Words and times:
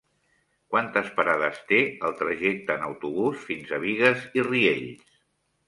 Quantes 0.71 1.11
parades 1.19 1.59
té 1.73 1.83
el 2.09 2.17
trajecte 2.23 2.79
en 2.79 2.89
autobús 2.89 3.47
fins 3.53 3.77
a 3.77 3.81
Bigues 3.87 4.27
i 4.41 4.49
Riells? 4.51 5.09